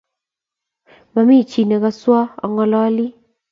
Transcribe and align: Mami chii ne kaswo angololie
Mami 1.13 1.37
chii 1.49 1.65
ne 1.67 1.77
kaswo 1.83 2.17
angololie 2.43 3.11